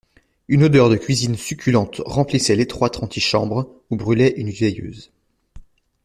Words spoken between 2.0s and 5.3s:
remplissait l'étroite antichambre où brûlait une veilleuse.